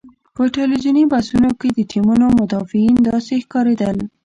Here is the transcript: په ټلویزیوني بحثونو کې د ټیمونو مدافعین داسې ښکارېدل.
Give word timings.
په 0.35 0.41
ټلویزیوني 0.53 1.03
بحثونو 1.11 1.49
کې 1.59 1.69
د 1.71 1.79
ټیمونو 1.91 2.25
مدافعین 2.39 2.95
داسې 3.09 3.33
ښکارېدل. 3.43 3.97